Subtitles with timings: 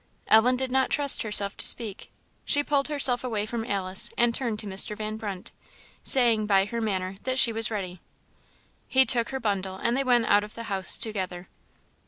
[0.29, 2.11] Ellen did not trust herself to speak.
[2.43, 4.97] She pulled herself away from Alice, and turned to Mr.
[4.97, 5.51] Van Brunt,
[6.01, 8.01] saying, by her manner, that she was ready.
[8.87, 11.49] He took her bundle, and they went out of the house together.